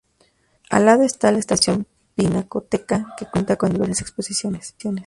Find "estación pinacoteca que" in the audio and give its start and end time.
1.37-3.27